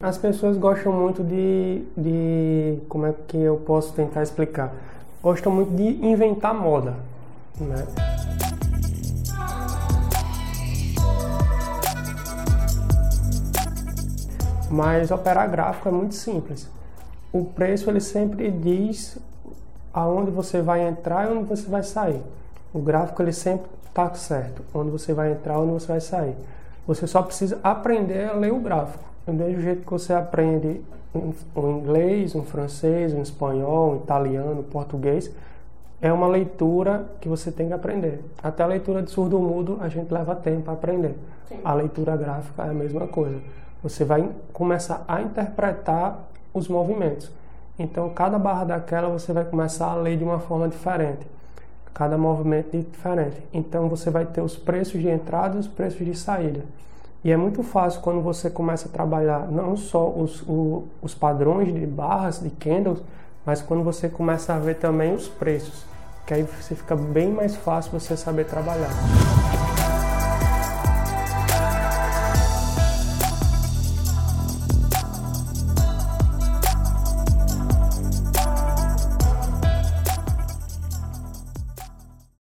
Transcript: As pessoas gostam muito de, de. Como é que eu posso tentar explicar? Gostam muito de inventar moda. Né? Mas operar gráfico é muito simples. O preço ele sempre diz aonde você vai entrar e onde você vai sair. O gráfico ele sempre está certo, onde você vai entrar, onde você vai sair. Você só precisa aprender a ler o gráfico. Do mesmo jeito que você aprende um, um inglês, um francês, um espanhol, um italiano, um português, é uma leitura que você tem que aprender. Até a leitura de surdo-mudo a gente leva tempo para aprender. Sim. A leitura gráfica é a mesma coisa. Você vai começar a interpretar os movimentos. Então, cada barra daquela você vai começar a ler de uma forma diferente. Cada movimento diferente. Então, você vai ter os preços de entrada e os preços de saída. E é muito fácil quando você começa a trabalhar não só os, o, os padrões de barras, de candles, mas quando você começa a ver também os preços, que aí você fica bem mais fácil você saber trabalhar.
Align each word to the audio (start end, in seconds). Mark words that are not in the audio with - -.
As 0.00 0.16
pessoas 0.16 0.56
gostam 0.56 0.92
muito 0.92 1.24
de, 1.24 1.82
de. 1.96 2.78
Como 2.88 3.04
é 3.04 3.12
que 3.26 3.36
eu 3.36 3.56
posso 3.56 3.92
tentar 3.92 4.22
explicar? 4.22 4.72
Gostam 5.20 5.50
muito 5.50 5.74
de 5.74 6.06
inventar 6.06 6.54
moda. 6.54 6.94
Né? 7.58 7.84
Mas 14.70 15.10
operar 15.10 15.50
gráfico 15.50 15.88
é 15.88 15.90
muito 15.90 16.14
simples. 16.14 16.70
O 17.32 17.44
preço 17.46 17.90
ele 17.90 18.00
sempre 18.00 18.52
diz 18.52 19.18
aonde 19.92 20.30
você 20.30 20.62
vai 20.62 20.86
entrar 20.86 21.28
e 21.28 21.32
onde 21.36 21.48
você 21.48 21.68
vai 21.68 21.82
sair. 21.82 22.22
O 22.72 22.78
gráfico 22.78 23.20
ele 23.20 23.32
sempre 23.32 23.68
está 23.88 24.14
certo, 24.14 24.62
onde 24.72 24.92
você 24.92 25.12
vai 25.12 25.32
entrar, 25.32 25.58
onde 25.58 25.72
você 25.72 25.88
vai 25.88 26.00
sair. 26.00 26.36
Você 26.86 27.04
só 27.08 27.20
precisa 27.20 27.58
aprender 27.64 28.30
a 28.30 28.34
ler 28.34 28.52
o 28.52 28.60
gráfico. 28.60 29.08
Do 29.28 29.34
mesmo 29.34 29.60
jeito 29.60 29.84
que 29.84 29.90
você 29.90 30.14
aprende 30.14 30.80
um, 31.14 31.34
um 31.54 31.80
inglês, 31.80 32.34
um 32.34 32.42
francês, 32.42 33.12
um 33.12 33.20
espanhol, 33.20 33.92
um 33.92 33.96
italiano, 33.96 34.60
um 34.60 34.62
português, 34.62 35.30
é 36.00 36.10
uma 36.10 36.26
leitura 36.26 37.04
que 37.20 37.28
você 37.28 37.52
tem 37.52 37.66
que 37.66 37.74
aprender. 37.74 38.24
Até 38.42 38.62
a 38.62 38.66
leitura 38.66 39.02
de 39.02 39.10
surdo-mudo 39.10 39.76
a 39.82 39.88
gente 39.90 40.10
leva 40.10 40.34
tempo 40.34 40.62
para 40.62 40.72
aprender. 40.72 41.14
Sim. 41.46 41.58
A 41.62 41.74
leitura 41.74 42.16
gráfica 42.16 42.64
é 42.64 42.70
a 42.70 42.72
mesma 42.72 43.06
coisa. 43.06 43.38
Você 43.82 44.02
vai 44.02 44.30
começar 44.50 45.04
a 45.06 45.20
interpretar 45.20 46.26
os 46.54 46.66
movimentos. 46.66 47.30
Então, 47.78 48.08
cada 48.08 48.38
barra 48.38 48.64
daquela 48.64 49.10
você 49.10 49.34
vai 49.34 49.44
começar 49.44 49.90
a 49.90 49.94
ler 49.94 50.16
de 50.16 50.24
uma 50.24 50.38
forma 50.38 50.66
diferente. 50.70 51.26
Cada 51.92 52.16
movimento 52.16 52.78
diferente. 52.78 53.42
Então, 53.52 53.90
você 53.90 54.08
vai 54.08 54.24
ter 54.24 54.40
os 54.40 54.56
preços 54.56 54.98
de 54.98 55.08
entrada 55.10 55.56
e 55.56 55.60
os 55.60 55.68
preços 55.68 56.02
de 56.02 56.16
saída. 56.16 56.62
E 57.24 57.32
é 57.32 57.36
muito 57.36 57.62
fácil 57.62 58.00
quando 58.00 58.20
você 58.20 58.48
começa 58.48 58.88
a 58.88 58.92
trabalhar 58.92 59.50
não 59.50 59.76
só 59.76 60.08
os, 60.08 60.42
o, 60.42 60.84
os 61.02 61.14
padrões 61.14 61.72
de 61.72 61.86
barras, 61.86 62.40
de 62.40 62.50
candles, 62.50 63.02
mas 63.44 63.60
quando 63.60 63.82
você 63.82 64.08
começa 64.08 64.54
a 64.54 64.58
ver 64.58 64.76
também 64.76 65.14
os 65.14 65.26
preços, 65.26 65.84
que 66.26 66.34
aí 66.34 66.42
você 66.42 66.74
fica 66.74 66.94
bem 66.94 67.32
mais 67.32 67.56
fácil 67.56 67.90
você 67.98 68.16
saber 68.16 68.44
trabalhar. 68.44 68.90